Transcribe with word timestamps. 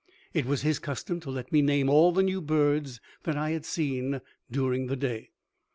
It 0.33 0.47
was 0.47 0.63
his 0.63 0.79
custom 0.79 1.19
to 1.19 1.29
let 1.29 1.51
me 1.51 1.61
name 1.61 1.87
all 1.87 2.11
the 2.11 2.23
new 2.23 2.41
birds 2.41 2.99
that 3.21 3.37
I 3.37 3.51
had 3.51 3.65
seen 3.65 4.19
during 4.49 4.87
the 4.87 4.95
day. 4.95 5.29